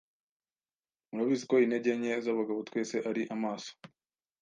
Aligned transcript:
Murabizi 1.09 1.45
ko 1.49 1.55
intege 1.65 1.91
nke 1.99 2.13
z’abagabo 2.23 2.59
twese 2.67 2.95
ari 3.09 3.21
amaso 3.35 3.71